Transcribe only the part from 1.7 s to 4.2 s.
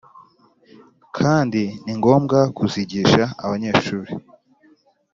ni ngombwa kuzigisha abanyeshuri